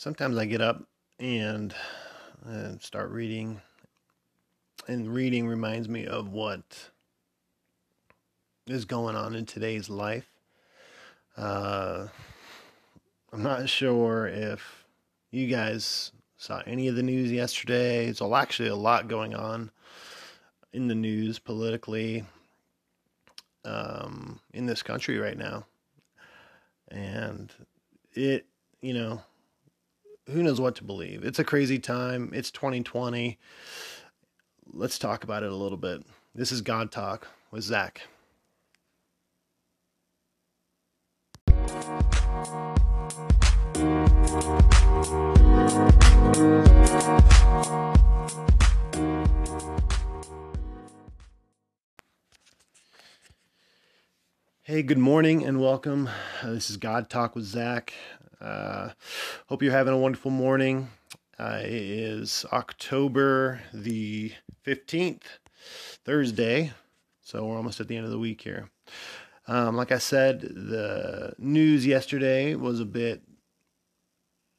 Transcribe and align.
sometimes 0.00 0.38
I 0.38 0.46
get 0.46 0.62
up 0.62 0.82
and 1.18 1.74
start 2.78 3.10
reading, 3.10 3.60
and 4.88 5.12
reading 5.12 5.46
reminds 5.46 5.90
me 5.90 6.06
of 6.06 6.30
what 6.30 6.62
is 8.66 8.86
going 8.86 9.14
on 9.14 9.34
in 9.34 9.44
today's 9.44 9.90
life. 9.90 10.26
Uh, 11.36 12.06
I'm 13.30 13.42
not 13.42 13.68
sure 13.68 14.26
if 14.26 14.86
you 15.32 15.46
guys 15.48 16.12
saw 16.38 16.62
any 16.66 16.88
of 16.88 16.96
the 16.96 17.02
news 17.02 17.30
yesterday. 17.30 18.06
It's 18.06 18.22
actually 18.22 18.70
a 18.70 18.76
lot 18.76 19.06
going 19.06 19.34
on 19.34 19.70
in 20.72 20.88
the 20.88 20.94
news 20.94 21.38
politically 21.38 22.24
um, 23.66 24.40
in 24.54 24.64
this 24.64 24.82
country 24.82 25.18
right 25.18 25.36
now. 25.36 25.66
And 26.88 27.52
it, 28.14 28.46
you 28.80 28.94
know, 28.94 29.20
who 30.30 30.42
knows 30.42 30.60
what 30.60 30.76
to 30.76 30.84
believe. 30.84 31.24
It's 31.24 31.38
a 31.38 31.44
crazy 31.44 31.78
time. 31.78 32.30
It's 32.32 32.50
2020. 32.50 33.38
Let's 34.72 34.98
talk 34.98 35.24
about 35.24 35.42
it 35.42 35.50
a 35.50 35.56
little 35.56 35.78
bit. 35.78 36.04
This 36.34 36.52
is 36.52 36.62
God 36.62 36.92
Talk 36.92 37.26
with 37.50 37.64
Zach. 37.64 38.02
Hey, 54.62 54.82
good 54.84 54.98
morning 54.98 55.44
and 55.44 55.60
welcome. 55.60 56.08
Uh, 56.42 56.52
this 56.52 56.70
is 56.70 56.76
God 56.76 57.10
Talk 57.10 57.34
with 57.34 57.44
Zach. 57.44 57.92
Uh, 58.40 58.90
hope 59.50 59.64
you're 59.64 59.72
having 59.72 59.92
a 59.92 59.98
wonderful 59.98 60.30
morning. 60.30 60.88
Uh, 61.36 61.58
it 61.64 61.72
is 61.72 62.46
October 62.52 63.60
the 63.74 64.30
15th, 64.64 65.24
Thursday, 66.04 66.72
so 67.20 67.44
we're 67.44 67.56
almost 67.56 67.80
at 67.80 67.88
the 67.88 67.96
end 67.96 68.04
of 68.04 68.12
the 68.12 68.18
week 68.18 68.40
here. 68.42 68.70
Um, 69.48 69.74
like 69.74 69.90
I 69.90 69.98
said, 69.98 70.40
the 70.40 71.34
news 71.36 71.84
yesterday 71.84 72.54
was 72.54 72.78
a 72.78 72.84
bit 72.84 73.22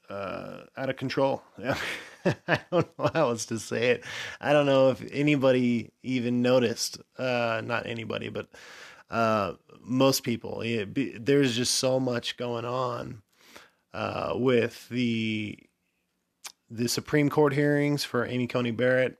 uh, 0.09 0.63
out 0.75 0.89
of 0.89 0.97
control. 0.97 1.41
I 2.25 2.59
don't 2.69 2.99
know 2.99 3.11
how 3.13 3.29
else 3.29 3.45
to 3.45 3.59
say 3.59 3.91
it. 3.91 4.03
I 4.41 4.51
don't 4.51 4.65
know 4.65 4.89
if 4.89 5.01
anybody 5.13 5.93
even 6.03 6.41
noticed. 6.41 6.99
Uh, 7.17 7.61
not 7.63 7.85
anybody, 7.85 8.27
but 8.27 8.49
uh, 9.09 9.53
most 9.79 10.23
people. 10.23 10.61
There's 11.17 11.55
just 11.55 11.75
so 11.75 11.97
much 11.97 12.35
going 12.35 12.65
on 12.65 13.21
uh, 13.93 14.33
with 14.35 14.87
the 14.89 15.57
the 16.69 16.87
Supreme 16.87 17.29
Court 17.29 17.53
hearings 17.53 18.03
for 18.03 18.25
Amy 18.25 18.47
Coney 18.47 18.71
Barrett, 18.71 19.17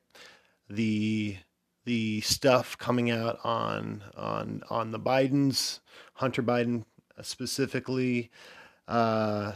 the 0.69 1.37
the 1.85 2.21
stuff 2.21 2.77
coming 2.77 3.11
out 3.11 3.39
on 3.43 4.03
on 4.15 4.63
on 4.69 4.91
the 4.91 4.99
Bidens, 4.99 5.79
Hunter 6.15 6.43
Biden 6.43 6.85
specifically. 7.21 8.31
Uh, 8.87 9.53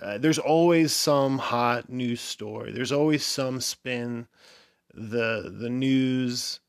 uh, 0.00 0.18
there's 0.18 0.38
always 0.38 0.92
some 0.92 1.38
hot 1.38 1.90
news 1.90 2.20
story. 2.20 2.72
There's 2.72 2.92
always 2.92 3.24
some 3.24 3.60
spin. 3.60 4.26
the 4.94 5.54
The 5.58 5.70
news 5.70 6.60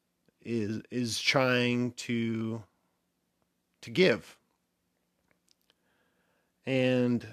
is 0.42 0.82
is 0.90 1.20
trying 1.20 1.92
to 1.94 2.64
to 3.82 3.90
give. 3.90 4.38
And 6.66 7.26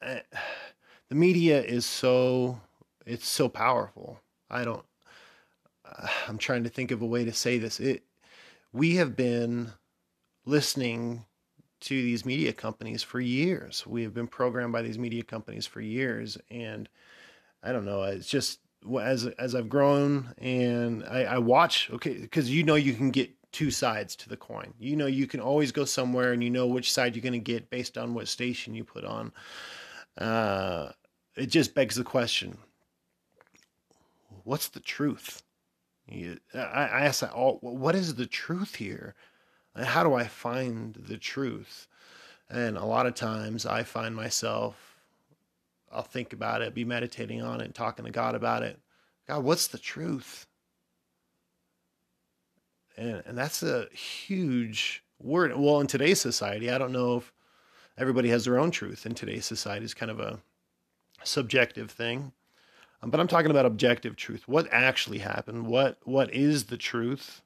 the 1.08 1.14
media 1.14 1.62
is 1.62 1.86
so 1.86 2.60
it's 3.06 3.28
so 3.28 3.48
powerful. 3.48 4.20
I 4.50 4.64
don't 4.64 4.84
I'm 6.28 6.38
trying 6.38 6.64
to 6.64 6.70
think 6.70 6.90
of 6.90 7.02
a 7.02 7.06
way 7.06 7.24
to 7.24 7.32
say 7.32 7.58
this. 7.58 7.80
It 7.80 8.04
we 8.72 8.96
have 8.96 9.16
been 9.16 9.72
listening 10.44 11.24
to 11.80 12.02
these 12.02 12.24
media 12.26 12.52
companies 12.52 13.02
for 13.02 13.20
years. 13.20 13.86
We 13.86 14.02
have 14.02 14.14
been 14.14 14.26
programmed 14.26 14.72
by 14.72 14.82
these 14.82 14.98
media 14.98 15.22
companies 15.22 15.66
for 15.66 15.80
years 15.80 16.38
and 16.50 16.88
I 17.62 17.72
don't 17.72 17.84
know, 17.84 18.02
it's 18.04 18.28
just 18.28 18.60
as 19.02 19.26
as 19.26 19.54
I've 19.54 19.68
grown 19.68 20.34
and 20.38 21.04
I, 21.04 21.24
I 21.24 21.38
watch 21.38 21.90
okay 21.92 22.14
because 22.14 22.50
you 22.50 22.62
know 22.62 22.76
you 22.76 22.94
can 22.94 23.10
get 23.10 23.30
two 23.52 23.70
sides 23.70 24.16
to 24.16 24.28
the 24.28 24.36
coin. 24.36 24.74
You 24.78 24.96
know, 24.96 25.06
you 25.06 25.26
can 25.26 25.40
always 25.40 25.72
go 25.72 25.84
somewhere 25.84 26.32
and 26.32 26.42
you 26.42 26.50
know 26.50 26.66
which 26.66 26.92
side 26.92 27.14
you're 27.14 27.22
going 27.22 27.32
to 27.32 27.38
get 27.38 27.70
based 27.70 27.98
on 27.98 28.14
what 28.14 28.28
station 28.28 28.74
you 28.74 28.84
put 28.84 29.04
on. 29.04 29.32
Uh, 30.20 30.92
it 31.36 31.46
just 31.46 31.74
begs 31.74 31.96
the 31.96 32.04
question 32.04 32.58
what's 34.44 34.68
the 34.68 34.80
truth? 34.80 35.42
I, 36.12 36.38
I 36.54 37.00
ask 37.04 37.20
that 37.20 37.32
all, 37.32 37.58
what 37.60 37.94
is 37.94 38.16
the 38.16 38.26
truth 38.26 38.76
here? 38.76 39.14
How 39.76 40.02
do 40.02 40.14
I 40.14 40.24
find 40.24 40.94
the 40.94 41.16
truth? 41.16 41.86
And 42.48 42.76
a 42.76 42.84
lot 42.84 43.06
of 43.06 43.14
times 43.14 43.64
I 43.64 43.84
find 43.84 44.14
myself, 44.14 44.96
I'll 45.92 46.02
think 46.02 46.32
about 46.32 46.62
it, 46.62 46.74
be 46.74 46.84
meditating 46.84 47.42
on 47.42 47.60
it, 47.60 47.66
and 47.66 47.74
talking 47.74 48.04
to 48.04 48.10
God 48.10 48.34
about 48.34 48.64
it. 48.64 48.78
God, 49.28 49.44
what's 49.44 49.68
the 49.68 49.78
truth? 49.78 50.46
and, 53.00 53.22
and 53.26 53.38
that's 53.38 53.62
a 53.62 53.88
huge 53.92 55.02
word. 55.18 55.56
Well, 55.56 55.80
in 55.80 55.86
today's 55.86 56.20
society, 56.20 56.70
I 56.70 56.78
don't 56.78 56.92
know 56.92 57.16
if 57.16 57.32
everybody 58.00 58.30
has 58.30 58.46
their 58.46 58.58
own 58.58 58.70
truth 58.70 59.04
in 59.04 59.14
today's 59.14 59.44
society. 59.44 59.84
is 59.84 59.92
kind 59.92 60.10
of 60.10 60.18
a 60.18 60.40
subjective 61.22 61.90
thing, 61.90 62.32
um, 63.02 63.10
but 63.10 63.20
I'm 63.20 63.28
talking 63.28 63.50
about 63.50 63.66
objective 63.66 64.16
truth. 64.16 64.48
What 64.48 64.66
actually 64.72 65.18
happened? 65.18 65.66
What 65.66 65.98
what 66.04 66.32
is 66.34 66.64
the 66.64 66.78
truth 66.78 67.42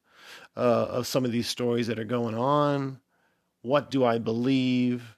uh, 0.57 0.87
of 0.89 1.07
some 1.07 1.25
of 1.25 1.33
these 1.33 1.49
stories 1.49 1.89
that 1.89 1.99
are 1.99 2.05
going 2.05 2.37
on? 2.37 3.01
What 3.63 3.91
do 3.91 4.05
I 4.05 4.19
believe? 4.19 5.17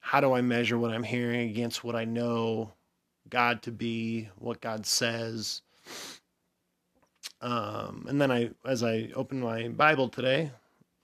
How 0.00 0.20
do 0.20 0.32
I 0.32 0.40
measure 0.40 0.76
what 0.76 0.90
I'm 0.90 1.04
hearing 1.04 1.48
against 1.48 1.84
what 1.84 1.94
I 1.94 2.04
know 2.04 2.72
God 3.30 3.62
to 3.62 3.70
be, 3.70 4.28
what 4.36 4.60
God 4.60 4.84
says? 4.84 5.62
Um, 7.40 8.06
and 8.08 8.20
then 8.20 8.30
I, 8.30 8.50
as 8.64 8.82
I 8.82 9.10
open 9.14 9.40
my 9.40 9.68
Bible 9.68 10.08
today, 10.08 10.50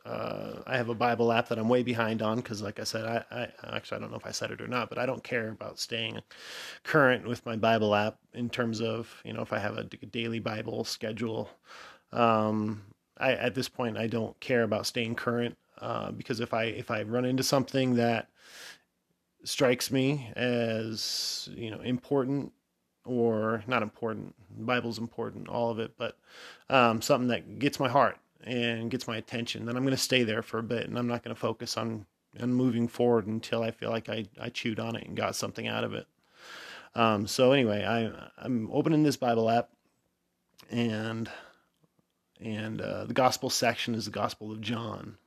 uh, 0.08 0.62
I 0.66 0.76
have 0.76 0.88
a 0.88 0.94
Bible 0.94 1.30
app 1.32 1.48
that 1.48 1.58
I'm 1.58 1.68
way 1.68 1.82
behind 1.82 2.22
on 2.22 2.36
because, 2.36 2.62
like 2.62 2.80
I 2.80 2.84
said, 2.84 3.04
I, 3.04 3.24
I, 3.62 3.76
actually 3.76 3.98
I 3.98 4.00
don't 4.00 4.10
know 4.10 4.16
if 4.16 4.26
I 4.26 4.30
said 4.30 4.50
it 4.50 4.60
or 4.60 4.66
not, 4.66 4.88
but 4.88 4.98
I 4.98 5.04
don't 5.04 5.22
care 5.22 5.50
about 5.50 5.78
staying 5.78 6.20
current 6.82 7.26
with 7.28 7.44
my 7.44 7.56
Bible 7.56 7.94
app 7.94 8.16
in 8.32 8.48
terms 8.48 8.80
of 8.80 9.20
you 9.24 9.32
know 9.34 9.42
if 9.42 9.52
I 9.52 9.58
have 9.58 9.76
a 9.76 9.84
daily 9.84 10.40
Bible 10.40 10.84
schedule. 10.84 11.50
Um, 12.12 12.82
I 13.18 13.32
at 13.34 13.54
this 13.54 13.68
point 13.68 13.98
I 13.98 14.06
don't 14.06 14.38
care 14.40 14.62
about 14.62 14.86
staying 14.86 15.16
current 15.16 15.58
uh, 15.80 16.10
because 16.12 16.40
if 16.40 16.54
I 16.54 16.64
if 16.64 16.90
I 16.90 17.02
run 17.02 17.26
into 17.26 17.42
something 17.42 17.96
that 17.96 18.28
strikes 19.44 19.90
me 19.90 20.32
as 20.36 21.48
you 21.52 21.70
know 21.70 21.80
important 21.80 22.52
or 23.04 23.62
not 23.66 23.82
important. 23.82 24.34
Bible's 24.50 24.98
important, 24.98 25.48
all 25.48 25.70
of 25.70 25.78
it, 25.78 25.92
but 25.96 26.18
um, 26.68 27.00
something 27.00 27.28
that 27.28 27.58
gets 27.58 27.80
my 27.80 27.88
heart 27.88 28.18
and 28.48 28.90
gets 28.90 29.06
my 29.06 29.16
attention, 29.16 29.66
then 29.66 29.76
I'm 29.76 29.82
going 29.84 29.94
to 29.94 30.02
stay 30.02 30.24
there 30.24 30.42
for 30.42 30.58
a 30.58 30.62
bit, 30.62 30.88
and 30.88 30.98
I'm 30.98 31.06
not 31.06 31.22
going 31.22 31.34
to 31.34 31.40
focus 31.40 31.76
on 31.76 32.06
on 32.40 32.52
moving 32.52 32.86
forward 32.88 33.26
until 33.26 33.62
I 33.62 33.70
feel 33.70 33.90
like 33.90 34.08
I 34.08 34.26
I 34.40 34.48
chewed 34.48 34.80
on 34.80 34.96
it 34.96 35.06
and 35.06 35.16
got 35.16 35.36
something 35.36 35.66
out 35.66 35.84
of 35.84 35.94
it. 35.94 36.06
Um, 36.94 37.26
so 37.26 37.52
anyway, 37.52 37.84
I 37.84 38.10
I'm 38.44 38.70
opening 38.72 39.02
this 39.02 39.16
Bible 39.16 39.50
app, 39.50 39.70
and 40.70 41.30
and 42.40 42.80
uh, 42.80 43.04
the 43.04 43.14
gospel 43.14 43.50
section 43.50 43.94
is 43.94 44.04
the 44.04 44.10
Gospel 44.10 44.50
of 44.50 44.60
John, 44.60 45.18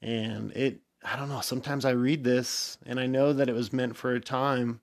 and 0.00 0.52
it 0.52 0.80
I 1.04 1.16
don't 1.16 1.28
know. 1.28 1.40
Sometimes 1.40 1.84
I 1.84 1.90
read 1.90 2.24
this 2.24 2.78
and 2.86 3.00
I 3.00 3.06
know 3.06 3.32
that 3.32 3.48
it 3.48 3.54
was 3.54 3.72
meant 3.72 3.96
for 3.96 4.12
a 4.12 4.20
time, 4.20 4.80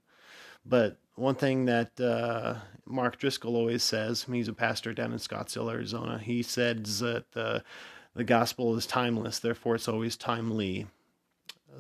but 0.66 0.98
one 1.20 1.36
thing 1.36 1.66
that 1.66 2.00
uh, 2.00 2.56
Mark 2.86 3.18
Driscoll 3.18 3.56
always 3.56 3.84
says, 3.84 4.26
he's 4.32 4.48
a 4.48 4.54
pastor 4.54 4.94
down 4.94 5.12
in 5.12 5.20
Scottsdale, 5.20 5.72
Arizona. 5.72 6.18
He 6.18 6.42
says 6.42 7.00
that 7.00 7.32
the 7.34 7.64
the 8.16 8.24
gospel 8.24 8.76
is 8.76 8.88
timeless, 8.88 9.40
therefore 9.40 9.76
it's 9.76 9.88
always 9.88 10.18
timely. 10.18 10.88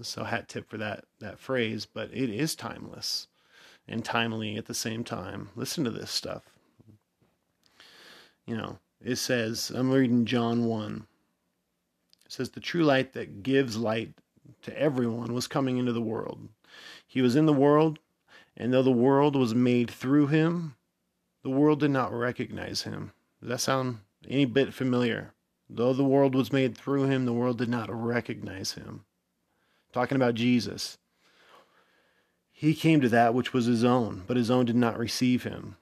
So 0.01 0.23
hat 0.23 0.47
tip 0.47 0.69
for 0.69 0.77
that 0.77 1.05
that 1.19 1.39
phrase, 1.39 1.85
but 1.85 2.09
it 2.13 2.29
is 2.29 2.55
timeless 2.55 3.27
and 3.87 4.05
timely 4.05 4.55
at 4.55 4.67
the 4.67 4.73
same 4.73 5.03
time. 5.03 5.49
Listen 5.55 5.83
to 5.83 5.89
this 5.89 6.11
stuff. 6.11 6.43
You 8.45 8.57
know, 8.57 8.79
it 9.03 9.15
says, 9.17 9.71
I'm 9.73 9.91
reading 9.91 10.25
John 10.25 10.65
1. 10.65 11.07
It 12.25 12.31
says, 12.31 12.49
The 12.49 12.59
true 12.59 12.83
light 12.83 13.13
that 13.13 13.43
gives 13.43 13.77
light 13.77 14.13
to 14.63 14.79
everyone 14.79 15.33
was 15.33 15.47
coming 15.47 15.77
into 15.77 15.93
the 15.93 16.01
world. 16.01 16.49
He 17.07 17.21
was 17.21 17.35
in 17.35 17.45
the 17.45 17.53
world, 17.53 17.99
and 18.59 18.73
though 18.73 18.83
the 18.83 18.91
world 18.91 19.35
was 19.35 19.55
made 19.55 19.89
through 19.89 20.27
him, 20.27 20.75
the 21.43 21.49
world 21.49 21.79
did 21.79 21.91
not 21.91 22.13
recognize 22.13 22.81
him. 22.81 23.13
Does 23.39 23.49
that 23.49 23.61
sound 23.61 23.99
any 24.27 24.45
bit 24.45 24.73
familiar? 24.73 25.33
Though 25.69 25.93
the 25.93 26.03
world 26.03 26.35
was 26.35 26.51
made 26.51 26.77
through 26.77 27.05
him, 27.05 27.25
the 27.25 27.33
world 27.33 27.57
did 27.57 27.69
not 27.69 27.89
recognize 27.89 28.73
him. 28.73 29.05
Talking 29.93 30.17
about 30.17 30.35
Jesus. 30.35 30.97
He 32.51 32.75
came 32.75 32.99
to 32.99 33.09
that 33.09 33.33
which 33.33 33.53
was 33.53 33.65
his 33.65 33.85
own, 33.85 34.23
but 34.27 34.35
his 34.35 34.51
own 34.51 34.65
did 34.65 34.75
not 34.75 34.99
receive 34.99 35.43
him. 35.43 35.77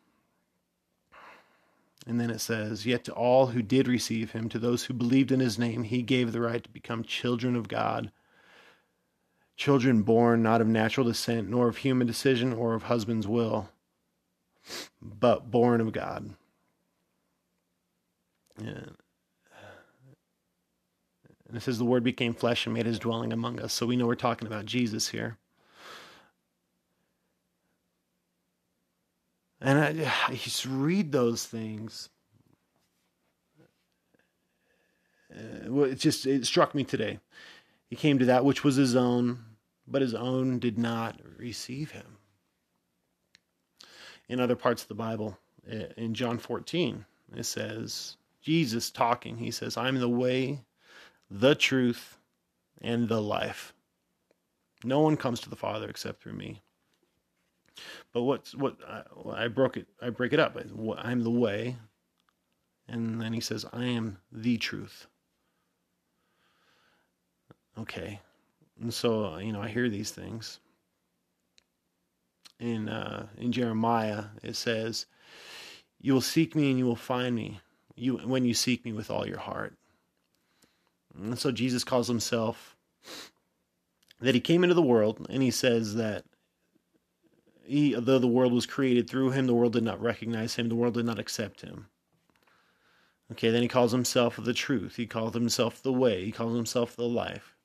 And 2.05 2.21
then 2.21 2.29
it 2.29 2.39
says, 2.39 2.85
Yet 2.85 3.03
to 3.05 3.13
all 3.13 3.47
who 3.47 3.61
did 3.61 3.87
receive 3.87 4.31
him, 4.31 4.47
to 4.49 4.59
those 4.59 4.85
who 4.85 4.93
believed 4.93 5.31
in 5.31 5.39
his 5.39 5.57
name, 5.57 5.83
he 5.83 6.03
gave 6.03 6.31
the 6.31 6.41
right 6.41 6.63
to 6.63 6.69
become 6.69 7.03
children 7.03 7.55
of 7.55 7.67
God. 7.67 8.11
Children 9.57 10.03
born 10.03 10.43
not 10.43 10.61
of 10.61 10.67
natural 10.67 11.07
descent, 11.07 11.49
nor 11.49 11.67
of 11.67 11.77
human 11.77 12.05
decision, 12.07 12.53
or 12.53 12.75
of 12.75 12.83
husband's 12.83 13.27
will, 13.27 13.69
but 15.01 15.49
born 15.49 15.81
of 15.81 15.91
God. 15.91 16.29
And 21.47 21.57
it 21.57 21.61
says, 21.61 21.77
The 21.77 21.85
Word 21.85 22.03
became 22.03 22.33
flesh 22.33 22.65
and 22.65 22.73
made 22.73 22.85
his 22.85 22.99
dwelling 22.99 23.33
among 23.33 23.59
us. 23.59 23.73
So 23.73 23.85
we 23.85 23.95
know 23.95 24.05
we're 24.05 24.15
talking 24.15 24.47
about 24.47 24.65
Jesus 24.65 25.09
here. 25.09 25.37
And 29.59 29.79
I, 29.79 30.13
I 30.27 30.35
just 30.35 30.65
read 30.65 31.11
those 31.11 31.45
things. 31.45 32.09
Uh, 35.33 35.71
well, 35.71 35.89
it 35.89 35.95
just 35.95 36.25
it 36.25 36.45
struck 36.45 36.75
me 36.75 36.83
today. 36.83 37.19
He 37.89 37.95
came 37.95 38.19
to 38.19 38.25
that 38.25 38.45
which 38.45 38.63
was 38.63 38.75
his 38.75 38.95
own, 38.95 39.39
but 39.87 40.01
his 40.01 40.13
own 40.13 40.59
did 40.59 40.77
not 40.77 41.19
receive 41.37 41.91
him. 41.91 42.17
In 44.29 44.39
other 44.39 44.55
parts 44.55 44.81
of 44.81 44.89
the 44.89 44.95
Bible, 44.95 45.37
uh, 45.71 45.85
in 45.95 46.13
John 46.13 46.37
14, 46.37 47.05
it 47.35 47.45
says, 47.45 48.17
Jesus 48.41 48.91
talking, 48.91 49.37
he 49.37 49.51
says, 49.51 49.77
I'm 49.77 49.99
the 49.99 50.09
way, 50.09 50.61
the 51.29 51.55
truth, 51.55 52.17
and 52.81 53.07
the 53.07 53.21
life. 53.21 53.73
No 54.83 54.99
one 55.01 55.17
comes 55.17 55.39
to 55.41 55.49
the 55.49 55.55
Father 55.55 55.89
except 55.89 56.21
through 56.21 56.33
me. 56.33 56.61
But 58.13 58.23
what's 58.23 58.55
what 58.55 58.77
I, 58.87 59.03
I 59.43 59.47
broke 59.47 59.77
it? 59.77 59.87
I 60.01 60.09
break 60.09 60.33
it 60.33 60.39
up. 60.39 60.57
I'm 60.97 61.23
the 61.23 61.31
way, 61.31 61.75
and 62.87 63.21
then 63.21 63.33
he 63.33 63.39
says, 63.39 63.65
"I 63.71 63.85
am 63.85 64.17
the 64.31 64.57
truth." 64.57 65.07
Okay, 67.77 68.19
and 68.81 68.93
so 68.93 69.37
you 69.37 69.51
know 69.51 69.61
I 69.61 69.69
hear 69.69 69.89
these 69.89 70.11
things. 70.11 70.59
In 72.59 72.89
uh, 72.89 73.27
in 73.37 73.51
Jeremiah, 73.51 74.25
it 74.43 74.55
says, 74.55 75.05
"You 76.01 76.13
will 76.13 76.21
seek 76.21 76.55
me 76.55 76.69
and 76.69 76.79
you 76.79 76.85
will 76.85 76.95
find 76.95 77.35
me, 77.35 77.59
you 77.95 78.17
when 78.17 78.45
you 78.45 78.53
seek 78.53 78.83
me 78.85 78.93
with 78.93 79.11
all 79.11 79.27
your 79.27 79.39
heart." 79.39 79.75
And 81.15 81.37
so 81.37 81.51
Jesus 81.51 81.83
calls 81.83 82.07
himself 82.07 82.75
that 84.19 84.35
he 84.35 84.41
came 84.41 84.63
into 84.63 84.75
the 84.75 84.81
world, 84.81 85.25
and 85.29 85.43
he 85.43 85.51
says 85.51 85.95
that 85.95 86.25
he, 87.65 87.93
though 87.93 88.19
the 88.19 88.27
world 88.27 88.53
was 88.53 88.65
created 88.65 89.09
through 89.09 89.31
him, 89.31 89.45
the 89.45 89.53
world 89.53 89.73
did 89.73 89.83
not 89.83 90.01
recognize 90.01 90.55
him, 90.55 90.69
the 90.69 90.75
world 90.75 90.93
did 90.93 91.05
not 91.05 91.19
accept 91.19 91.61
him. 91.61 91.87
Okay, 93.31 93.49
then 93.51 93.61
he 93.61 93.67
calls 93.67 93.91
himself 93.91 94.39
the 94.41 94.53
truth. 94.53 94.95
He 94.95 95.05
calls 95.05 95.33
himself 95.33 95.83
the 95.83 95.91
way. 95.91 96.23
He 96.23 96.31
calls 96.31 96.55
himself 96.55 96.95
the 96.95 97.07
life. 97.07 97.56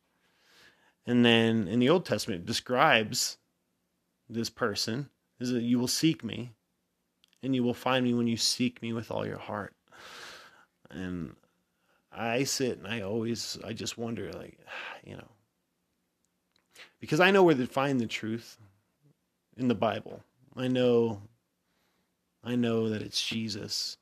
And 1.06 1.24
then 1.24 1.68
in 1.68 1.80
the 1.80 1.90
Old 1.90 2.06
Testament, 2.06 2.46
describes 2.46 3.38
this 4.28 4.50
person 4.50 5.10
is 5.40 5.50
that 5.50 5.62
you 5.62 5.78
will 5.78 5.88
seek 5.88 6.22
me 6.22 6.52
and 7.42 7.54
you 7.54 7.62
will 7.64 7.74
find 7.74 8.04
me 8.04 8.14
when 8.14 8.28
you 8.28 8.36
seek 8.36 8.80
me 8.82 8.92
with 8.92 9.10
all 9.10 9.26
your 9.26 9.38
heart. 9.38 9.74
And 10.90 11.34
I 12.12 12.44
sit 12.44 12.78
and 12.78 12.86
I 12.86 13.00
always, 13.00 13.58
I 13.64 13.72
just 13.72 13.98
wonder, 13.98 14.30
like, 14.32 14.58
you 15.04 15.16
know, 15.16 15.28
because 17.00 17.20
I 17.20 17.30
know 17.30 17.42
where 17.42 17.54
to 17.54 17.66
find 17.66 18.00
the 18.00 18.06
truth 18.06 18.58
in 19.56 19.68
the 19.68 19.74
Bible. 19.74 20.22
I 20.56 20.68
know 20.68 21.22
I 22.44 22.56
know 22.56 22.88
that 22.88 23.02
it's 23.02 23.24
Jesus. 23.24 23.96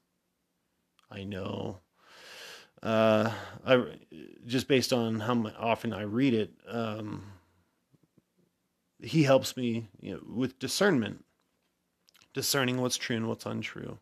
I 1.11 1.25
know 1.25 1.81
uh, 2.82 3.31
I 3.67 3.85
just 4.47 4.69
based 4.69 4.93
on 4.93 5.21
how 5.21 5.53
often 5.59 5.93
I 5.93 6.03
read 6.03 6.35
it, 6.35 6.50
um, 6.69 7.25
he 9.03 9.23
helps 9.23 9.56
me 9.56 9.88
you 10.00 10.15
know, 10.15 10.21
with 10.27 10.59
discernment, 10.59 11.25
discerning 12.32 12.81
what's 12.81 12.97
true 12.97 13.17
and 13.17 13.29
what's 13.29 13.47
untrue. 13.47 13.99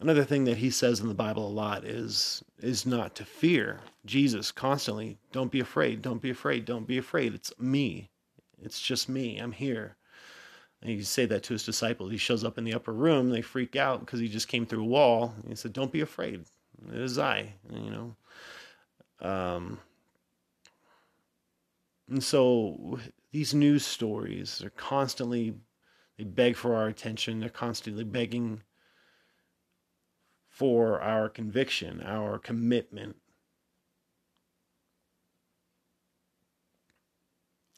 Another 0.00 0.24
thing 0.24 0.44
that 0.44 0.58
he 0.58 0.70
says 0.70 1.00
in 1.00 1.08
the 1.08 1.14
Bible 1.14 1.48
a 1.48 1.50
lot 1.50 1.84
is 1.84 2.44
is 2.60 2.86
not 2.86 3.16
to 3.16 3.24
fear. 3.24 3.80
Jesus 4.06 4.52
constantly, 4.52 5.18
don't 5.32 5.50
be 5.50 5.60
afraid, 5.60 6.02
don't 6.02 6.22
be 6.22 6.30
afraid, 6.30 6.64
don't 6.64 6.86
be 6.86 6.98
afraid. 6.98 7.34
It's 7.34 7.52
me. 7.58 8.10
It's 8.62 8.80
just 8.80 9.08
me. 9.08 9.38
I'm 9.38 9.52
here. 9.52 9.96
And 10.80 10.90
he 10.90 11.02
say 11.02 11.26
that 11.26 11.42
to 11.44 11.54
his 11.54 11.64
disciples. 11.64 12.12
He 12.12 12.18
shows 12.18 12.44
up 12.44 12.56
in 12.56 12.64
the 12.64 12.74
upper 12.74 12.92
room. 12.92 13.30
They 13.30 13.42
freak 13.42 13.74
out 13.74 14.00
because 14.00 14.20
he 14.20 14.28
just 14.28 14.48
came 14.48 14.64
through 14.64 14.84
a 14.84 14.86
wall. 14.86 15.34
And 15.42 15.48
He 15.48 15.56
said, 15.56 15.72
"Don't 15.72 15.92
be 15.92 16.00
afraid. 16.00 16.44
It 16.88 17.00
is 17.00 17.18
I." 17.18 17.54
And, 17.68 17.84
you 17.84 17.90
know. 17.90 18.16
Um, 19.20 19.80
and 22.08 22.22
so 22.22 23.00
these 23.32 23.52
news 23.52 23.84
stories 23.84 24.62
are 24.62 24.70
constantly 24.70 25.54
they 26.16 26.24
beg 26.24 26.56
for 26.56 26.74
our 26.74 26.88
attention. 26.88 27.38
They're 27.38 27.48
constantly 27.48 28.02
begging 28.04 28.62
for 30.48 31.00
our 31.00 31.28
conviction, 31.28 32.02
our 32.02 32.38
commitment. 32.40 33.16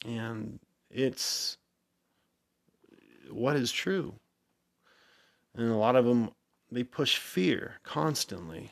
And 0.03 0.59
it's 0.89 1.57
what 3.31 3.55
is 3.55 3.71
true. 3.71 4.15
And 5.55 5.69
a 5.69 5.75
lot 5.75 5.95
of 5.95 6.05
them, 6.05 6.31
they 6.71 6.83
push 6.83 7.17
fear 7.17 7.75
constantly. 7.83 8.71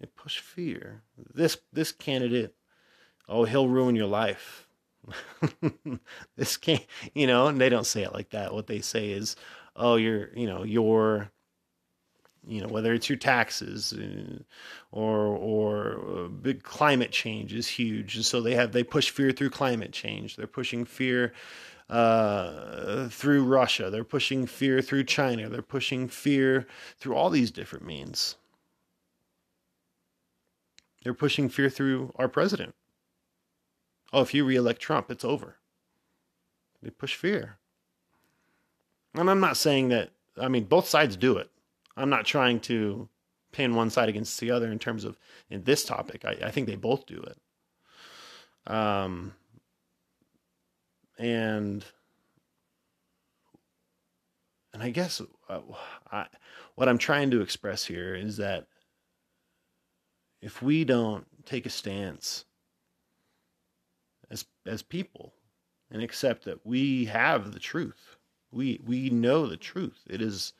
They 0.00 0.06
push 0.06 0.38
fear. 0.38 1.02
This 1.34 1.58
this 1.72 1.92
candidate, 1.92 2.54
oh, 3.28 3.44
he'll 3.44 3.68
ruin 3.68 3.94
your 3.94 4.06
life. 4.06 4.66
this 6.36 6.56
can't, 6.56 6.84
you 7.14 7.26
know, 7.26 7.48
and 7.48 7.60
they 7.60 7.68
don't 7.68 7.86
say 7.86 8.02
it 8.02 8.14
like 8.14 8.30
that. 8.30 8.54
What 8.54 8.66
they 8.66 8.80
say 8.80 9.10
is, 9.10 9.36
oh, 9.76 9.96
you're, 9.96 10.30
you 10.36 10.46
know, 10.46 10.62
you're 10.62 11.30
you 12.46 12.60
know 12.60 12.68
whether 12.68 12.92
it's 12.92 13.08
your 13.08 13.18
taxes 13.18 13.92
uh, 13.92 14.42
or 14.90 15.26
or 15.26 16.00
uh, 16.08 16.28
big 16.28 16.62
climate 16.62 17.12
change 17.12 17.54
is 17.54 17.68
huge 17.68 18.16
and 18.16 18.24
so 18.24 18.40
they 18.40 18.54
have 18.54 18.72
they 18.72 18.82
push 18.82 19.10
fear 19.10 19.30
through 19.30 19.50
climate 19.50 19.92
change 19.92 20.36
they're 20.36 20.46
pushing 20.46 20.84
fear 20.84 21.32
uh, 21.88 23.08
through 23.08 23.44
Russia. 23.44 23.90
They're 23.90 24.04
pushing 24.04 24.46
fear 24.46 24.80
through 24.80 25.04
China. 25.04 25.48
They're 25.48 25.62
pushing 25.62 26.08
fear 26.08 26.66
through 26.98 27.14
all 27.14 27.30
these 27.30 27.50
different 27.50 27.84
means. 27.84 28.36
They're 31.02 31.14
pushing 31.14 31.48
fear 31.48 31.68
through 31.68 32.12
our 32.16 32.28
president. 32.28 32.74
Oh 34.12 34.20
if 34.20 34.34
you 34.34 34.44
reelect 34.44 34.80
Trump 34.80 35.10
it's 35.10 35.24
over. 35.24 35.56
They 36.82 36.90
push 36.90 37.14
fear. 37.14 37.58
And 39.14 39.28
I'm 39.30 39.40
not 39.40 39.56
saying 39.56 39.88
that 39.88 40.10
I 40.38 40.48
mean 40.48 40.64
both 40.64 40.86
sides 40.86 41.16
do 41.16 41.36
it. 41.36 41.50
I'm 41.96 42.10
not 42.10 42.24
trying 42.24 42.60
to 42.60 43.08
pin 43.52 43.74
one 43.74 43.90
side 43.90 44.08
against 44.08 44.40
the 44.40 44.50
other 44.50 44.70
in 44.70 44.78
terms 44.78 45.04
of 45.04 45.18
in 45.50 45.64
this 45.64 45.84
topic. 45.84 46.24
I, 46.24 46.36
I 46.44 46.50
think 46.50 46.66
they 46.66 46.76
both 46.76 47.06
do 47.06 47.22
it. 47.22 48.72
Um, 48.72 49.34
and 51.22 51.84
and 54.74 54.82
I 54.82 54.90
guess 54.90 55.22
uh, 55.48 55.60
I, 56.10 56.26
what 56.74 56.88
I'm 56.88 56.98
trying 56.98 57.30
to 57.30 57.40
express 57.40 57.84
here 57.84 58.14
is 58.14 58.38
that 58.38 58.66
if 60.40 60.60
we 60.62 60.84
don't 60.84 61.24
take 61.46 61.64
a 61.64 61.70
stance 61.70 62.44
as 64.30 64.46
as 64.66 64.82
people 64.82 65.32
and 65.90 66.02
accept 66.02 66.44
that 66.44 66.66
we 66.66 67.04
have 67.04 67.52
the 67.52 67.60
truth, 67.60 68.16
we 68.50 68.80
we 68.84 69.08
know 69.08 69.46
the 69.46 69.56
truth. 69.56 70.00
It 70.10 70.20
is 70.20 70.54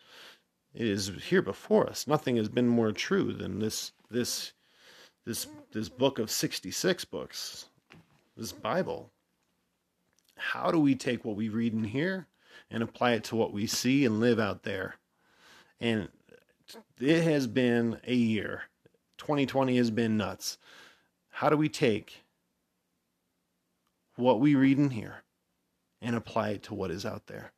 it 0.75 0.87
is 0.87 1.11
here 1.28 1.42
before 1.42 1.90
us. 1.90 2.07
Nothing 2.07 2.37
has 2.37 2.49
been 2.49 2.69
more 2.69 2.92
true 2.92 3.33
than 3.33 3.59
this 3.59 3.90
this 4.11 4.52
this 5.25 5.49
this 5.73 5.88
book 5.88 6.21
of 6.21 6.31
66 6.31 7.04
books, 7.07 7.66
this 8.37 8.52
Bible. 8.52 9.11
How 10.37 10.71
do 10.71 10.79
we 10.79 10.95
take 10.95 11.25
what 11.25 11.37
we 11.37 11.49
read 11.49 11.73
in 11.73 11.85
here 11.85 12.27
and 12.71 12.83
apply 12.83 13.12
it 13.12 13.25
to 13.25 13.37
what 13.37 13.53
we 13.53 13.67
see 13.67 14.05
and 14.05 14.21
live 14.21 14.39
out 14.39 14.62
there? 14.62 14.97
And 15.81 16.09
it 17.01 17.23
has 17.23 17.47
been 17.47 17.99
a 18.07 18.15
year. 18.15 18.62
2020 19.19 19.77
has 19.77 19.91
been 19.91 20.17
nuts. 20.17 20.59
How 21.31 21.49
do 21.49 21.57
we 21.57 21.69
take 21.69 22.25
what 24.17 24.41
we 24.41 24.55
read 24.55 24.79
in 24.79 24.91
here 24.91 25.23
and 26.01 26.17
apply 26.17 26.51
it 26.51 26.62
to 26.65 26.75
what 26.75 26.91
is 26.91 27.07
out 27.07 27.27
there? 27.27 27.53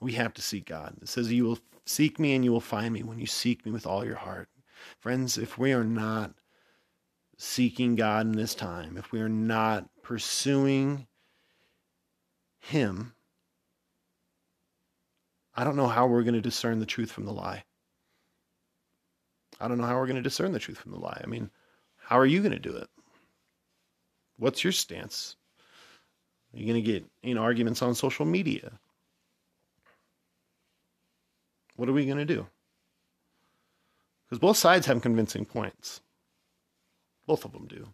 We 0.00 0.12
have 0.12 0.32
to 0.34 0.42
seek 0.42 0.66
God. 0.66 0.96
It 1.02 1.08
says, 1.08 1.30
You 1.30 1.44
will 1.44 1.58
seek 1.84 2.18
me 2.18 2.34
and 2.34 2.44
you 2.44 2.52
will 2.52 2.60
find 2.60 2.94
me 2.94 3.02
when 3.02 3.18
you 3.18 3.26
seek 3.26 3.66
me 3.66 3.72
with 3.72 3.86
all 3.86 4.04
your 4.04 4.16
heart. 4.16 4.48
Friends, 4.98 5.36
if 5.36 5.58
we 5.58 5.72
are 5.72 5.84
not 5.84 6.32
seeking 7.40 7.96
God 7.96 8.26
in 8.26 8.32
this 8.32 8.54
time, 8.54 8.98
if 8.98 9.12
we 9.12 9.20
are 9.20 9.28
not 9.28 9.88
pursuing 10.02 11.06
Him, 12.60 13.14
I 15.54 15.64
don't 15.64 15.76
know 15.76 15.86
how 15.86 16.06
we're 16.06 16.22
going 16.22 16.34
to 16.34 16.42
discern 16.42 16.80
the 16.80 16.86
truth 16.86 17.10
from 17.10 17.24
the 17.24 17.32
lie. 17.32 17.64
I 19.58 19.68
don't 19.68 19.78
know 19.78 19.86
how 19.86 19.98
we're 19.98 20.06
going 20.06 20.16
to 20.16 20.22
discern 20.22 20.52
the 20.52 20.58
truth 20.58 20.78
from 20.78 20.92
the 20.92 20.98
lie. 20.98 21.20
I 21.24 21.26
mean, 21.26 21.50
how 21.96 22.18
are 22.18 22.26
you 22.26 22.40
going 22.40 22.52
to 22.52 22.58
do 22.58 22.76
it? 22.76 22.88
What's 24.36 24.62
your 24.62 24.72
stance? 24.72 25.36
Are 26.52 26.58
you 26.58 26.66
going 26.66 26.82
to 26.82 26.92
get 26.92 27.06
in 27.22 27.38
arguments 27.38 27.80
on 27.80 27.94
social 27.94 28.26
media? 28.26 28.72
What 31.76 31.88
are 31.88 31.94
we 31.94 32.04
going 32.04 32.18
to 32.18 32.26
do? 32.26 32.46
Because 34.28 34.40
both 34.40 34.58
sides 34.58 34.86
have 34.86 35.00
convincing 35.00 35.46
points. 35.46 36.02
Both 37.30 37.44
of 37.44 37.52
them 37.52 37.68
do. 37.68 37.86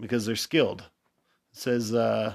Because 0.00 0.26
they're 0.26 0.34
skilled. 0.34 0.80
It 0.80 1.56
says, 1.56 1.94
uh, 1.94 2.34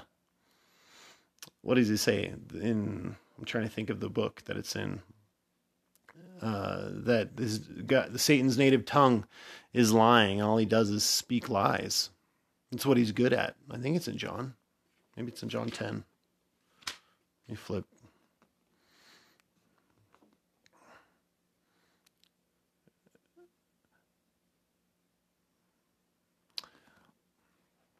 what 1.60 1.75
does 1.75 1.89
he 1.89 1.98
say? 1.98 2.32
In 2.53 3.18
I'm 3.38 3.44
trying 3.44 3.65
to 3.65 3.70
think 3.70 3.89
of 3.89 4.00
the 4.00 4.08
book 4.08 4.41
that 4.46 4.56
it's 4.56 4.77
in. 4.77 5.01
Uh, 6.41 6.88
that 6.89 7.36
this 7.36 7.60
the 7.68 8.18
Satan's 8.18 8.58
native 8.58 8.86
tongue 8.86 9.25
is 9.74 9.91
lying. 9.91 10.41
All 10.41 10.56
he 10.56 10.65
does 10.65 10.89
is 10.89 11.03
speak 11.03 11.50
lies. 11.50 12.12
That's 12.72 12.86
what 12.86 12.96
he's 12.96 13.12
good 13.12 13.34
at. 13.34 13.56
I 13.70 13.77
think 13.77 13.98
it's 13.98 14.08
in 14.08 14.18
John. 14.18 14.53
Maybe 15.18 15.34
it's 15.34 15.44
in 15.44 15.50
John 15.50 15.70
10. 15.70 16.06
Let 16.88 16.96
me 17.50 17.56
flip. 17.56 17.84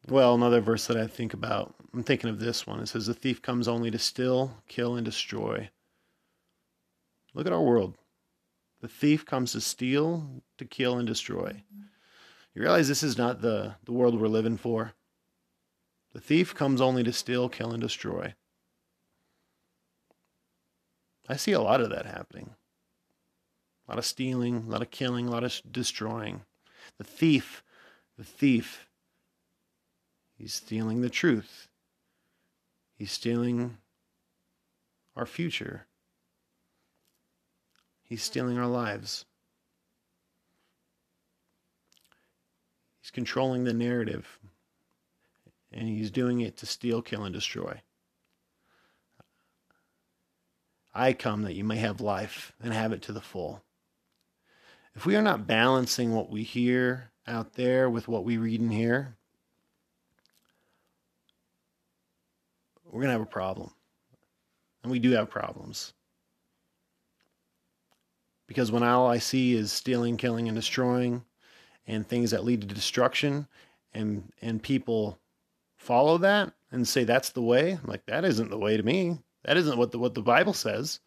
Well, 0.10 0.34
another 0.34 0.60
verse 0.60 0.88
that 0.88 0.98
I 0.98 1.06
think 1.06 1.36
about, 1.36 1.76
I'm 1.94 2.02
thinking 2.02 2.32
of 2.32 2.40
this 2.40 2.66
one. 2.66 2.80
It 2.80 2.88
says, 2.88 3.06
The 3.06 3.14
thief 3.14 3.44
comes 3.44 3.68
only 3.68 3.92
to 3.92 4.00
steal, 4.00 4.58
kill, 4.68 4.96
and 4.96 5.06
destroy. 5.06 5.70
Look 7.36 7.46
at 7.46 7.54
our 7.54 7.62
world. 7.62 7.96
The 8.82 8.88
thief 8.88 9.24
comes 9.24 9.52
to 9.52 9.62
steal, 9.62 10.42
to 10.58 10.66
kill, 10.66 10.98
and 10.98 11.08
destroy. 11.08 11.64
You 12.56 12.62
realize 12.64 12.88
this 12.88 13.04
is 13.04 13.20
not 13.20 13.42
the, 13.42 13.76
the 13.84 13.92
world 13.92 14.20
we're 14.20 14.28
living 14.28 14.58
for? 14.58 14.94
The 16.14 16.22
thief 16.22 16.56
comes 16.56 16.82
only 16.82 17.04
to 17.04 17.14
steal, 17.14 17.48
kill, 17.48 17.72
and 17.72 17.82
destroy. 17.82 18.34
I 21.28 21.36
see 21.36 21.52
a 21.52 21.62
lot 21.62 21.82
of 21.82 21.92
that 21.92 22.08
happening. 22.08 22.56
A 23.88 23.92
lot 23.92 24.00
of 24.00 24.06
stealing, 24.06 24.64
a 24.68 24.72
lot 24.72 24.82
of 24.82 24.90
killing, 24.90 25.28
a 25.28 25.32
lot 25.32 25.44
of 25.44 25.62
destroying. 25.72 26.42
The 26.98 27.04
thief, 27.04 27.64
the 28.18 28.24
thief 28.24 28.89
He's 30.40 30.54
stealing 30.54 31.02
the 31.02 31.10
truth. 31.10 31.68
He's 32.96 33.12
stealing 33.12 33.78
our 35.14 35.26
future. 35.26 35.86
He's 38.04 38.24
stealing 38.24 38.58
our 38.58 38.66
lives. 38.66 39.26
He's 43.02 43.12
controlling 43.12 43.66
the 43.66 43.74
narrative. 43.74 44.40
And 45.74 45.90
he's 45.90 46.10
doing 46.10 46.40
it 46.40 46.56
to 46.58 46.66
steal, 46.66 47.02
kill, 47.02 47.26
and 47.26 47.36
destroy. 47.36 47.82
I 50.96 51.12
come 51.12 51.42
that 51.42 51.56
you 51.56 51.66
may 51.66 51.78
have 51.78 52.00
life 52.00 52.54
and 52.64 52.74
have 52.74 52.94
it 52.94 53.02
to 53.04 53.12
the 53.12 53.20
full. 53.20 53.62
If 54.96 55.06
we 55.06 55.18
are 55.18 55.22
not 55.22 55.46
balancing 55.46 56.16
what 56.16 56.30
we 56.30 56.44
hear 56.44 57.12
out 57.28 57.54
there 57.54 57.90
with 57.90 58.08
what 58.08 58.24
we 58.24 58.38
read 58.38 58.62
in 58.62 58.70
here, 58.70 59.18
we're 62.92 63.02
going 63.02 63.10
to 63.10 63.14
have 63.14 63.22
a 63.22 63.26
problem. 63.26 63.72
And 64.84 64.92
we 64.92 65.00
do 65.00 65.12
have 65.12 65.30
problems. 65.30 65.94
Because 68.48 68.72
when 68.72 68.84
all 68.84 69.08
I 69.08 69.20
see 69.20 69.54
is 69.54 69.72
stealing, 69.72 70.18
killing, 70.18 70.48
and 70.48 70.56
destroying, 70.56 71.24
and 71.86 72.08
things 72.08 72.32
that 72.32 72.44
lead 72.44 72.62
to 72.62 72.68
destruction, 72.68 73.48
and 73.94 74.32
and 74.42 74.62
people 74.62 75.20
follow 75.78 76.18
that 76.20 76.54
and 76.72 76.88
say 76.88 77.04
that's 77.04 77.30
the 77.30 77.42
way, 77.42 77.74
I'm 77.74 77.86
like 77.86 78.06
that 78.08 78.26
isn't 78.26 78.50
the 78.50 78.58
way 78.58 78.78
to 78.78 78.84
me. 78.84 79.20
That 79.44 79.58
isn't 79.58 79.78
what 79.78 79.92
the 79.92 80.00
what 80.00 80.16
the 80.16 80.22
Bible 80.22 80.54
says. 80.54 81.00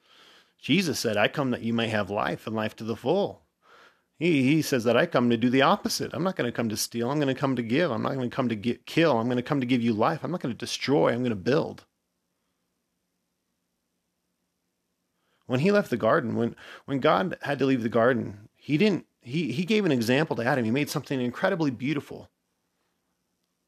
Jesus 0.60 1.00
said, 1.00 1.16
"I 1.16 1.28
come 1.28 1.50
that 1.50 1.62
you 1.62 1.72
may 1.72 1.88
have 1.88 2.10
life 2.10 2.46
and 2.46 2.54
life 2.54 2.76
to 2.76 2.84
the 2.84 2.96
full." 2.96 3.41
He, 4.22 4.44
he 4.44 4.62
says 4.62 4.84
that 4.84 4.96
I 4.96 5.06
come 5.06 5.30
to 5.30 5.36
do 5.36 5.50
the 5.50 5.62
opposite. 5.62 6.14
I'm 6.14 6.22
not 6.22 6.36
going 6.36 6.46
to 6.48 6.54
come 6.54 6.68
to 6.68 6.76
steal. 6.76 7.10
I'm 7.10 7.18
going 7.18 7.26
to 7.26 7.34
come 7.34 7.56
to 7.56 7.62
give. 7.62 7.90
I'm 7.90 8.02
not 8.02 8.14
going 8.14 8.30
to 8.30 8.36
come 8.36 8.48
to 8.50 8.54
get, 8.54 8.86
kill. 8.86 9.18
I'm 9.18 9.26
going 9.26 9.36
to 9.36 9.42
come 9.42 9.58
to 9.58 9.66
give 9.66 9.82
you 9.82 9.92
life. 9.92 10.20
I'm 10.22 10.30
not 10.30 10.40
going 10.40 10.54
to 10.54 10.58
destroy. 10.58 11.08
I'm 11.08 11.24
going 11.24 11.30
to 11.30 11.34
build. 11.34 11.84
When 15.46 15.58
he 15.58 15.72
left 15.72 15.90
the 15.90 15.96
garden, 15.96 16.36
when 16.36 16.54
when 16.84 17.00
God 17.00 17.36
had 17.42 17.58
to 17.58 17.66
leave 17.66 17.82
the 17.82 17.88
garden, 17.88 18.48
he 18.54 18.78
didn't 18.78 19.06
he 19.22 19.50
he 19.50 19.64
gave 19.64 19.84
an 19.84 19.90
example 19.90 20.36
to 20.36 20.44
Adam. 20.44 20.64
He 20.64 20.70
made 20.70 20.88
something 20.88 21.20
incredibly 21.20 21.72
beautiful. 21.72 22.30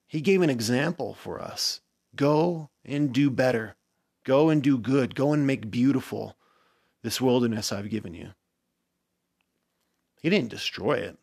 He 0.07 0.21
gave 0.21 0.41
an 0.41 0.51
example 0.51 1.15
for 1.15 1.43
us. 1.43 1.81
Go 2.15 2.71
and 2.85 3.13
do 3.13 3.29
better. 3.29 3.75
Go 4.23 4.51
and 4.51 4.63
do 4.63 4.79
good. 4.79 5.17
Go 5.17 5.33
and 5.33 5.49
make 5.49 5.69
beautiful 5.69 6.37
this 7.03 7.21
wilderness 7.21 7.73
I've 7.73 7.91
given 7.91 8.15
you. 8.15 8.35
He 10.25 10.31
didn't 10.31 10.49
destroy 10.49 10.95
it. 10.95 11.19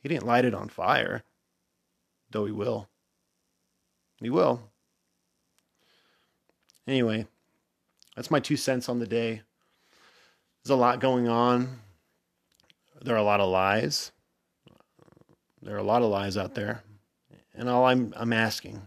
He 0.00 0.08
didn't 0.08 0.24
light 0.24 0.46
it 0.46 0.54
on 0.54 0.70
fire, 0.70 1.24
though 2.30 2.46
he 2.46 2.52
will. 2.52 2.88
He 4.18 4.30
will. 4.30 4.62
Anyway, 6.88 7.26
that's 8.14 8.30
my 8.30 8.40
two 8.40 8.56
cents 8.56 8.88
on 8.88 8.98
the 8.98 9.06
day. 9.06 9.42
There's 10.64 10.70
a 10.70 10.74
lot 10.74 11.00
going 11.00 11.28
on. 11.28 11.80
There 13.02 13.14
are 13.14 13.18
a 13.18 13.22
lot 13.22 13.40
of 13.40 13.50
lies. 13.50 14.12
There 15.60 15.74
are 15.74 15.80
a 15.80 15.82
lot 15.82 16.00
of 16.00 16.08
lies 16.08 16.38
out 16.38 16.54
there. 16.54 16.82
And 17.54 17.68
all 17.68 17.84
I'm 17.84 18.14
I'm 18.16 18.32
asking, 18.32 18.80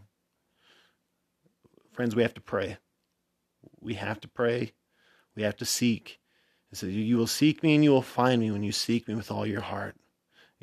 friends, 1.92 2.16
we 2.16 2.24
have 2.24 2.34
to 2.34 2.42
pray. 2.42 2.78
We 3.80 3.94
have 3.94 4.20
to 4.22 4.28
pray. 4.28 4.72
We 5.36 5.44
have 5.44 5.58
to 5.58 5.66
seek. 5.66 6.19
He 6.70 6.76
says, 6.76 6.94
You 6.94 7.18
will 7.18 7.28
seek 7.28 7.64
me 7.64 7.76
and 7.76 7.84
you 7.84 7.92
will 7.92 8.02
find 8.02 8.42
me 8.42 8.52
when 8.52 8.64
you 8.64 8.72
seek 8.72 9.08
me 9.08 9.16
with 9.16 9.32
all 9.32 9.46
your 9.46 9.62
heart. 9.62 9.96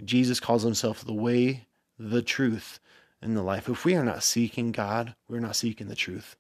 Jesus 0.05 0.41
calls 0.41 0.63
himself 0.63 1.05
the 1.05 1.13
way, 1.13 1.67
the 1.99 2.23
truth, 2.23 2.81
and 3.23 3.37
the 3.37 3.43
life. 3.43 3.69
If 3.69 3.85
we 3.85 3.95
are 3.95 4.05
not 4.05 4.23
seeking 4.23 4.73
God, 4.73 5.15
we're 5.29 5.41
not 5.41 5.57
seeking 5.57 5.89
the 5.89 5.95
truth. 5.95 6.37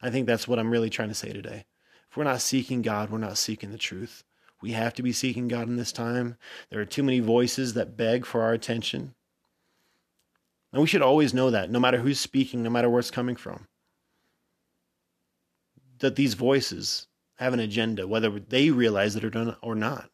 I 0.00 0.10
think 0.10 0.26
that's 0.26 0.48
what 0.48 0.58
I'm 0.58 0.70
really 0.70 0.90
trying 0.90 1.08
to 1.08 1.14
say 1.14 1.32
today. 1.32 1.66
If 2.10 2.16
we're 2.16 2.24
not 2.24 2.40
seeking 2.40 2.82
God, 2.82 3.10
we're 3.10 3.18
not 3.18 3.38
seeking 3.38 3.72
the 3.72 3.78
truth. 3.78 4.24
We 4.62 4.72
have 4.72 4.94
to 4.94 5.02
be 5.02 5.12
seeking 5.12 5.48
God 5.48 5.68
in 5.68 5.76
this 5.76 5.92
time. 5.92 6.36
There 6.70 6.80
are 6.80 6.86
too 6.86 7.02
many 7.02 7.20
voices 7.20 7.74
that 7.74 7.96
beg 7.96 8.24
for 8.24 8.42
our 8.42 8.52
attention. 8.52 9.14
And 10.72 10.80
we 10.80 10.88
should 10.88 11.02
always 11.02 11.34
know 11.34 11.50
that, 11.50 11.70
no 11.70 11.78
matter 11.78 11.98
who's 11.98 12.18
speaking, 12.18 12.62
no 12.62 12.70
matter 12.70 12.88
where 12.88 13.00
it's 13.00 13.10
coming 13.10 13.36
from, 13.36 13.68
that 15.98 16.16
these 16.16 16.34
voices 16.34 17.06
have 17.36 17.52
an 17.52 17.60
agenda, 17.60 18.06
whether 18.06 18.40
they 18.40 18.70
realize 18.70 19.16
it 19.16 19.36
or 19.62 19.74
not. 19.74 20.10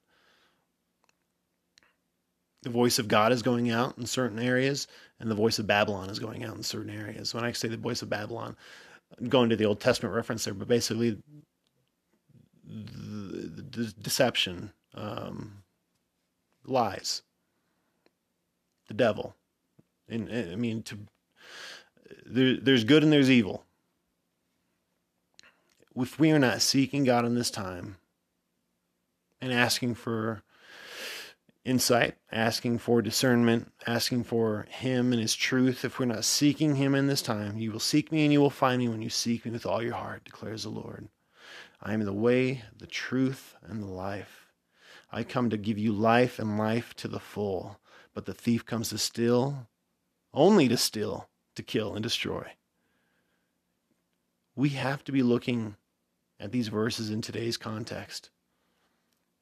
The 2.63 2.71
voice 2.71 2.99
of 2.99 3.09
God 3.09 3.33
is 3.33 3.43
going 3.43 3.71
out 3.71 3.99
in 3.99 4.07
certain 4.07 4.39
areas, 4.39 4.87
and 5.19 5.31
the 5.31 5.35
voice 5.35 5.59
of 5.59 5.67
Babylon 5.67 6.11
is 6.11 6.19
going 6.19 6.45
out 6.45 6.57
in 6.57 6.63
certain 6.63 6.91
areas. 6.91 7.35
When 7.35 7.45
I 7.45 7.53
say 7.53 7.69
the 7.69 7.77
voice 7.77 8.03
of 8.03 8.11
Babylon, 8.11 8.57
I'm 9.19 9.29
going 9.29 9.51
to 9.51 9.57
the 9.57 9.65
Old 9.65 9.81
Testament 9.81 10.15
reference 10.15 10.45
there, 10.45 10.55
but 10.55 10.69
basically, 10.69 11.19
the, 12.65 13.63
the 13.71 13.95
deception, 14.01 14.73
um, 14.95 15.65
lies, 16.65 17.23
the 18.89 18.95
devil. 18.95 19.35
And, 20.09 20.29
and 20.29 20.53
I 20.53 20.57
mean, 20.57 20.83
to 20.85 20.99
there, 22.27 22.57
there's 22.57 22.85
good 22.85 23.03
and 23.03 23.13
there's 23.13 23.31
evil 23.31 23.65
if 25.97 26.19
we 26.19 26.31
are 26.31 26.39
not 26.39 26.63
seeking 26.63 27.05
God 27.05 27.25
in 27.25 27.35
this 27.35 27.51
time 27.51 27.97
and 29.41 29.53
asking 29.53 29.95
for 29.95 30.43
insight, 31.65 32.17
asking 32.31 32.79
for 32.79 33.03
discernment, 33.03 33.73
asking 33.87 34.25
for 34.25 34.67
Him 34.69 35.13
and 35.13 35.21
His 35.21 35.35
truth, 35.35 35.85
if 35.85 35.99
we're 35.99 36.07
not 36.07 36.25
seeking 36.25 36.77
Him 36.77 36.95
in 36.95 37.07
this 37.07 37.23
time, 37.23 37.59
you 37.59 37.73
will 37.73 37.81
seek 37.81 38.11
me 38.11 38.25
and 38.25 38.33
you 38.33 38.41
will 38.41 38.51
find 38.51 38.81
me 38.81 38.89
when 38.89 39.03
you 39.03 39.11
seek 39.11 39.45
me 39.45 39.51
with 39.51 39.67
all 39.67 39.83
your 39.83 39.95
heart, 39.95 40.25
declares 40.25 40.65
the 40.65 40.71
Lord. 40.71 41.09
I 41.83 41.93
am 41.95 42.05
the 42.05 42.13
way, 42.13 42.63
the 42.77 42.87
truth, 42.87 43.55
and 43.63 43.83
the 43.83 43.89
life. 43.89 44.47
I 45.11 45.25
come 45.25 45.51
to 45.51 45.57
give 45.57 45.79
you 45.79 45.93
life 45.93 46.39
and 46.39 46.57
life 46.57 46.95
to 46.95 47.09
the 47.09 47.21
full, 47.21 47.79
but 48.15 48.25
the 48.25 48.35
thief 48.35 48.65
comes 48.65 48.89
to 48.91 48.99
steal, 48.99 49.69
only 50.33 50.69
to 50.69 50.77
steal, 50.77 51.29
to 51.57 51.63
kill, 51.63 51.95
and 51.95 52.03
destroy. 52.03 52.47
We 54.55 54.71
have 54.71 55.05
to 55.05 55.13
be 55.13 55.23
looking 55.23 55.77
at 56.43 56.51
these 56.51 56.69
verses 56.69 57.11
in 57.11 57.23
today's 57.23 57.57
context 57.57 58.31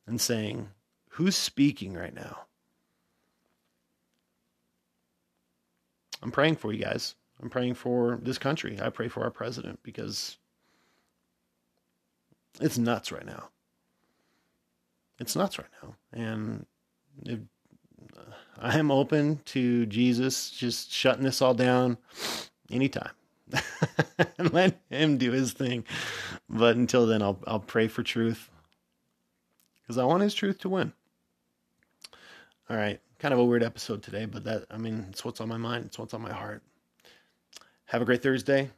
and 0.07 0.21
saying, 0.21 0.69
Who's 1.15 1.35
speaking 1.35 1.95
right 1.95 2.15
now? 2.15 2.43
I'm 6.23 6.31
praying 6.31 6.57
for 6.57 6.73
you 6.73 6.85
guys. 6.85 7.15
I'm 7.43 7.49
praying 7.49 7.75
for 7.75 8.19
this 8.23 8.39
country. 8.39 8.79
I 8.81 8.91
pray 8.91 9.09
for 9.09 9.25
our 9.25 9.31
president 9.31 9.81
because 9.83 10.37
it's 12.61 12.77
nuts 12.77 13.11
right 13.11 13.25
now. 13.25 13.49
It's 15.19 15.35
nuts 15.35 15.59
right 15.59 15.69
now. 15.83 15.95
And 16.13 16.67
uh, 17.29 17.37
I 18.59 18.79
am 18.79 18.91
open 18.91 19.41
to 19.47 19.87
Jesus 19.87 20.51
just 20.51 20.93
shutting 20.93 21.25
this 21.25 21.41
all 21.41 21.55
down 21.55 21.97
anytime. 22.71 23.13
and 24.39 24.53
let 24.53 24.81
him 24.91 25.19
do 25.19 25.33
his 25.33 25.53
thing. 25.53 25.85
But 26.49 26.77
until 26.77 27.07
then, 27.07 27.23
I'll 27.23 27.39
I'll 27.47 27.61
pray 27.61 27.89
for 27.89 28.03
truth 28.03 28.51
because 29.83 29.99
I 29.99 30.05
want 30.05 30.23
his 30.23 30.35
truth 30.35 30.59
to 30.61 30.69
win. 30.69 30.93
All 32.69 32.77
right, 32.77 33.01
kind 33.19 33.35
of 33.35 33.41
a 33.41 33.45
weird 33.45 33.63
episode 33.63 34.03
today, 34.03 34.27
but 34.27 34.45
that 34.45 34.67
I 34.71 34.77
mean, 34.77 35.07
it's 35.11 35.25
what's 35.25 35.41
on 35.41 35.49
my 35.49 35.57
mind. 35.57 35.87
It's 35.87 35.99
what's 35.99 36.15
on 36.15 36.23
my 36.23 36.33
heart. 36.33 36.63
Have 37.87 38.03
a 38.03 38.05
great 38.05 38.23
Thursday. 38.23 38.71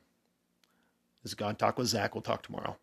This 1.22 1.32
is 1.32 1.34
God 1.34 1.58
Talk 1.58 1.78
with 1.78 1.86
Zach. 1.88 2.14
We'll 2.14 2.22
talk 2.22 2.42
tomorrow. 2.42 2.76